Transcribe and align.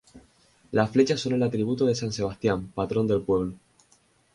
Las 0.71 0.89
flechas 0.89 1.19
son 1.19 1.33
el 1.33 1.43
atributo 1.43 1.85
de 1.85 1.93
san 1.93 2.11
Sebastián, 2.11 2.71
patrón 2.73 3.05
del 3.05 3.21
pueblo. 3.21 3.53